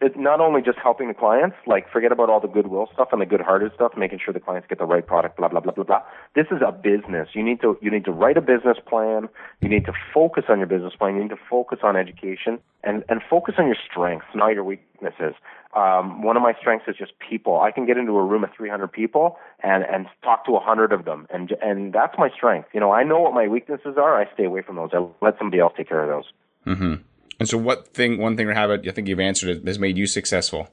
[0.00, 3.20] it's not only just helping the clients, like forget about all the goodwill stuff and
[3.20, 5.84] the good-hearted stuff, making sure the clients get the right product, blah blah blah blah
[5.84, 6.02] blah.
[6.34, 7.28] This is a business.
[7.32, 9.28] You need to you need to write a business plan.
[9.60, 11.14] You need to focus on your business plan.
[11.14, 15.34] You need to focus on education and and focus on your strengths, not your weaknesses.
[15.76, 17.60] Um, one of my strengths is just people.
[17.60, 21.04] I can get into a room of 300 people and and talk to 100 of
[21.04, 22.68] them, and and that's my strength.
[22.72, 24.20] You know, I know what my weaknesses are.
[24.20, 24.90] I stay away from those.
[24.92, 26.32] I let somebody else take care of those.
[26.66, 26.94] Mm-hmm.
[27.38, 29.96] And so, what thing, one thing or habit, I think you've answered it, has made
[29.96, 30.68] you successful?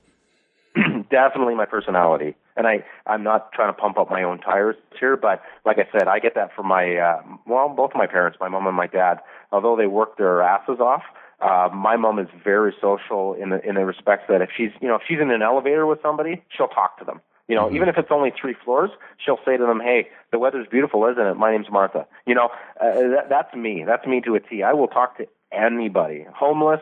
[1.09, 2.35] Definitely my personality.
[2.55, 5.87] And I, I'm not trying to pump up my own tires here, but like I
[5.91, 8.75] said, I get that from my, uh, well, both of my parents, my mom and
[8.75, 9.19] my dad.
[9.51, 11.03] Although they work their asses off,
[11.41, 14.87] uh, my mom is very social in the in the respects that if she's you
[14.87, 17.19] know if she's in an elevator with somebody, she'll talk to them.
[17.47, 17.77] You know, mm-hmm.
[17.77, 18.91] even if it's only three floors,
[19.23, 21.33] she'll say to them, "Hey, the weather's beautiful, isn't it?
[21.35, 23.83] My name's Martha." You know, uh, that, that's me.
[23.85, 24.61] That's me to a T.
[24.61, 26.81] I will talk to anybody, homeless,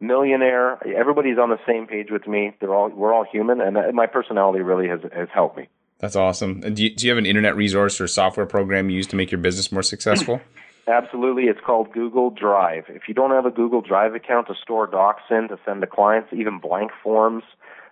[0.00, 0.78] millionaire.
[0.86, 2.54] Everybody's on the same page with me.
[2.60, 5.68] They're all we're all human, and my personality really has has helped me.
[5.98, 6.62] That's awesome.
[6.64, 9.16] And do you, do you have an internet resource or software program you use to
[9.16, 10.40] make your business more successful?
[10.88, 11.44] Absolutely.
[11.44, 12.84] It's called Google Drive.
[12.88, 15.86] If you don't have a Google Drive account to store docs in, to send to
[15.86, 17.42] clients, even blank forms,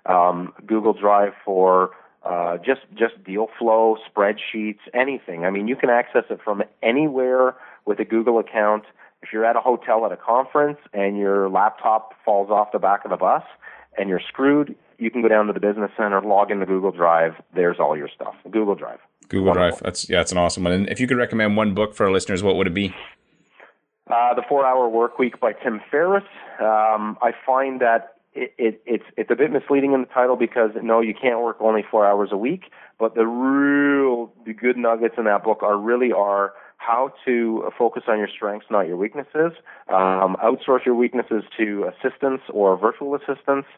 [0.06, 1.90] um, Google Drive for
[2.22, 5.44] uh, just just deal flow, spreadsheets, anything.
[5.44, 8.84] I mean, you can access it from anywhere with a Google account.
[9.26, 13.04] If you're at a hotel at a conference and your laptop falls off the back
[13.04, 13.42] of the bus
[13.98, 17.32] and you're screwed, you can go down to the business center, log into Google Drive.
[17.52, 18.34] There's all your stuff.
[18.48, 19.00] Google Drive.
[19.28, 19.70] Google Wonderful.
[19.70, 19.82] Drive.
[19.82, 20.72] That's yeah, it's an awesome one.
[20.72, 22.94] And if you could recommend one book for our listeners, what would it be?
[24.08, 26.22] Uh, the Four Hour Work Week by Tim Ferriss.
[26.60, 30.70] Um, I find that it, it, it's it's a bit misleading in the title because
[30.82, 32.64] no, you can't work only four hours a week.
[32.98, 38.04] But the real the good nuggets in that book are really are how to focus
[38.06, 39.52] on your strengths, not your weaknesses.
[39.88, 43.68] Um, outsource your weaknesses to assistants or virtual assistants.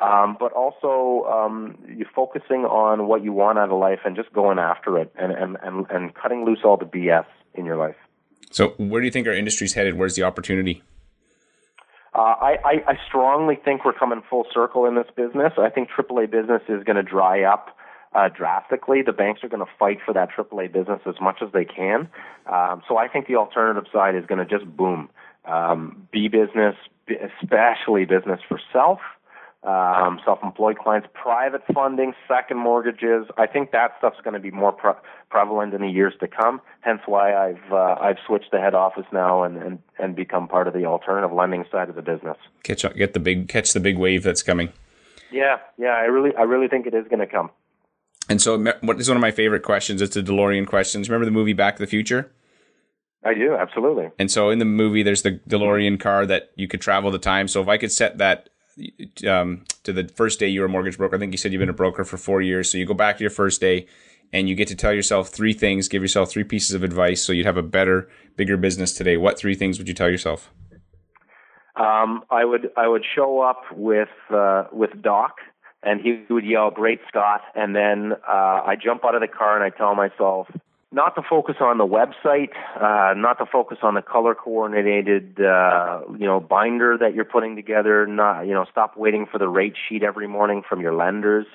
[0.00, 4.32] Um, but also um, you focusing on what you want out of life and just
[4.32, 7.94] going after it and, and, and, and cutting loose all the BS in your life.
[8.50, 9.96] So, where do you think our industry's headed?
[9.96, 10.82] Where's the opportunity?
[12.14, 15.54] Uh, I, I, I strongly think we're coming full circle in this business.
[15.58, 17.76] I think AAA business is going to dry up
[18.14, 19.02] uh, drastically.
[19.02, 22.08] The banks are going to fight for that AAA business as much as they can.
[22.46, 25.10] Um, so I think the alternative side is going to just boom.
[25.44, 26.76] Um, B business,
[27.08, 29.00] especially business for self,
[29.64, 33.26] um, self-employed clients, private funding, second mortgages.
[33.38, 34.92] I think that stuff's going to be more pre-
[35.30, 36.60] prevalent in the years to come.
[36.82, 40.68] Hence why I've uh, I've switched the head office now and, and and become part
[40.68, 42.36] of the alternative lending side of the business.
[42.62, 44.72] Catch up, get the big catch the big wave that's coming.
[45.32, 47.50] Yeah, yeah, I really I really think it is going to come.
[48.28, 50.00] And so, what is one of my favorite questions?
[50.00, 51.08] It's the DeLorean questions.
[51.08, 52.32] Remember the movie Back to the Future?
[53.22, 54.10] I do, absolutely.
[54.18, 57.48] And so, in the movie, there's the DeLorean car that you could travel the time.
[57.48, 58.48] So, if I could set that
[59.26, 61.16] um, to the first day you were a mortgage broker.
[61.16, 62.70] I think you said you've been a broker for four years.
[62.70, 63.86] So you go back to your first day
[64.32, 67.32] and you get to tell yourself three things, give yourself three pieces of advice so
[67.32, 69.16] you'd have a better, bigger business today.
[69.16, 70.50] What three things would you tell yourself?
[71.76, 75.38] Um, I would I would show up with uh, with Doc,
[75.82, 79.60] and he would yell, "Great Scott!" And then uh, I jump out of the car
[79.60, 80.46] and I tell myself,
[80.94, 86.02] not to focus on the website, uh, not to focus on the color coordinated, uh,
[86.12, 88.06] you know, binder that you're putting together.
[88.06, 91.46] Not, you know, stop waiting for the rate sheet every morning from your lenders.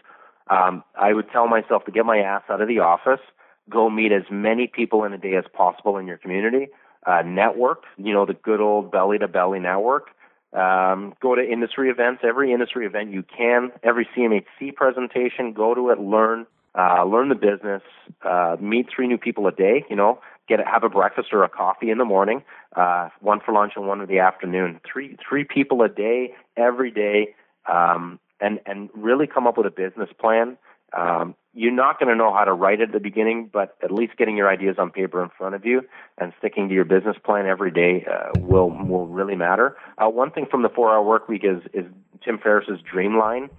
[0.50, 3.22] Um, I would tell myself to get my ass out of the office,
[3.70, 6.68] go meet as many people in a day as possible in your community,
[7.08, 10.08] uh, network, you know, the good old belly to belly network.
[10.52, 15.92] Um, go to industry events, every industry event you can, every CMHC presentation, go to
[15.92, 16.48] it, learn,
[16.80, 17.82] uh, learn the business,
[18.24, 21.50] uh, meet three new people a day, you know, get have a breakfast or a
[21.50, 22.44] coffee in the morning,
[22.76, 24.80] uh, one for lunch and one in the afternoon.
[24.92, 27.36] Three three people a day every day,
[27.72, 30.58] um, and and really come up with a business plan.
[30.98, 33.92] Um, you're not going to know how to write it at the beginning, but at
[33.92, 35.82] least getting your ideas on paper in front of you
[36.18, 39.76] and sticking to your business plan every day uh, will will really matter.
[39.98, 41.86] Uh, one thing from the four hour work week is is
[42.24, 43.50] Tim Ferriss's Dreamline.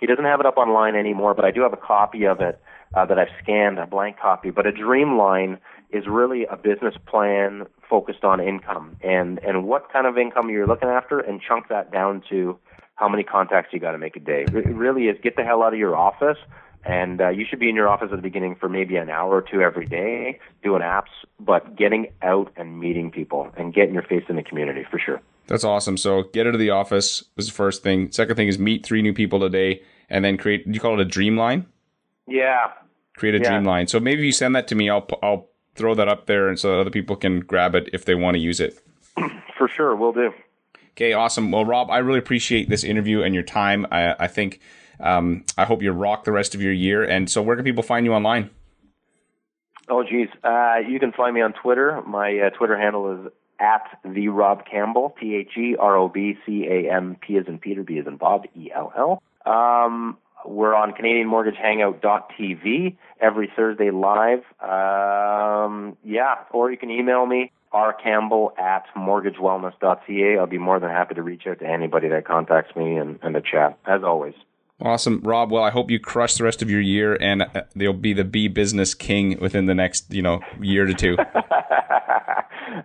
[0.00, 2.60] He doesn't have it up online anymore, but I do have a copy of it
[2.94, 4.50] uh, that I've scanned, a blank copy.
[4.50, 5.58] But a Dreamline
[5.90, 10.66] is really a business plan focused on income and and what kind of income you're
[10.66, 12.58] looking after, and chunk that down to
[12.94, 14.44] how many contacts you got to make a day.
[14.46, 16.38] It really is get the hell out of your office.
[16.84, 19.34] And uh, you should be in your office at the beginning for maybe an hour
[19.34, 24.04] or two every day doing apps, but getting out and meeting people and getting your
[24.04, 25.20] face in the community for sure.
[25.48, 25.96] That's awesome.
[25.96, 28.12] So get out of the office was the first thing.
[28.12, 31.06] Second thing is meet three new people today and then create, you call it a
[31.06, 31.66] dream line?
[32.26, 32.72] Yeah.
[33.16, 33.50] Create a yeah.
[33.50, 33.86] dream line.
[33.86, 36.72] So maybe you send that to me, I'll, I'll throw that up there and so
[36.72, 38.78] that other people can grab it if they want to use it.
[39.58, 39.96] For sure.
[39.96, 40.32] We'll do.
[40.92, 41.14] Okay.
[41.14, 41.50] Awesome.
[41.50, 43.86] Well, Rob, I really appreciate this interview and your time.
[43.90, 44.60] I, I think,
[45.00, 47.02] um, I hope you rock the rest of your year.
[47.02, 48.50] And so where can people find you online?
[49.88, 50.28] Oh, geez.
[50.44, 52.02] Uh, you can find me on Twitter.
[52.06, 56.38] My uh, Twitter handle is at the Rob Campbell, T H E R O B
[56.46, 59.22] C A M P as in Peter, B as in Bob, E L L.
[59.44, 64.44] Um, we're on CanadianMortgageHangout.tv every Thursday live.
[64.60, 70.38] Um, yeah, or you can email me, rcampbell at mortgagewellness.ca.
[70.38, 73.34] I'll be more than happy to reach out to anybody that contacts me and, and
[73.34, 74.34] to chat, as always.
[74.80, 75.50] Awesome, Rob.
[75.50, 78.24] Well, I hope you crush the rest of your year, and uh, they'll be the
[78.24, 81.16] B business king within the next, you know, year to two.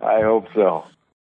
[0.02, 0.84] I hope so.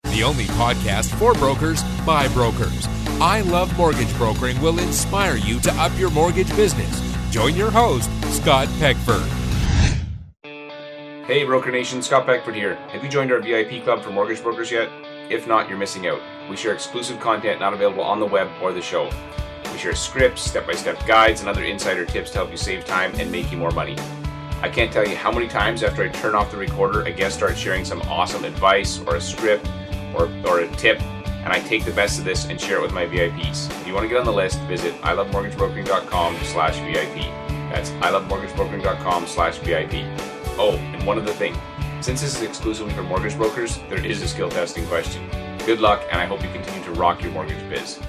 [0.06, 2.88] The only podcast for brokers by brokers.
[3.22, 7.02] I Love Mortgage Brokering will inspire you to up your mortgage business.
[7.30, 9.30] Join your host, Scott Peckford.
[11.28, 12.76] Hey, Broker Nation, Scott Peckford here.
[12.90, 14.90] Have you joined our VIP club for mortgage brokers yet?
[15.30, 16.22] If not, you're missing out.
[16.50, 19.10] We share exclusive content not available on the web or the show.
[19.78, 23.12] Share scripts, step by step guides, and other insider tips to help you save time
[23.16, 23.96] and make you more money.
[24.62, 27.36] I can't tell you how many times after I turn off the recorder, a guest
[27.36, 29.70] starts sharing some awesome advice or a script
[30.16, 32.94] or, or a tip, and I take the best of this and share it with
[32.94, 33.70] my VIPs.
[33.82, 37.26] If you want to get on the list, visit ilovemortgagebrokering.com slash VIP.
[37.70, 40.06] That's ilovemortgagebrokering.com slash VIP.
[40.58, 41.56] Oh, and one other thing.
[42.02, 45.30] Since this is exclusively for mortgage brokers, there is a skill testing question.
[45.66, 48.00] Good luck, and I hope you continue to rock your mortgage biz.